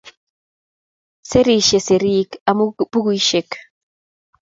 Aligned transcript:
Serisiei 1.29 1.81
serik, 1.87 2.31
amu 2.49 2.65
bukuisiek 2.91 3.49